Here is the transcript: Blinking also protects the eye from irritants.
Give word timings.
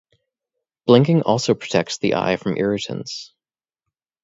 Blinking 0.87 1.21
also 1.21 1.53
protects 1.53 1.99
the 1.99 2.15
eye 2.15 2.35
from 2.37 2.57
irritants. 2.57 3.33